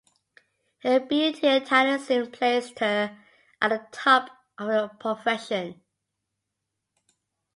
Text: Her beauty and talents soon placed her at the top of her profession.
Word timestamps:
Her 0.79 0.99
beauty 0.99 1.45
and 1.45 1.63
talents 1.63 2.07
soon 2.07 2.31
placed 2.31 2.79
her 2.79 3.19
at 3.61 3.67
the 3.69 3.85
top 3.91 4.31
of 4.57 4.65
her 4.67 4.87
profession. 4.99 5.83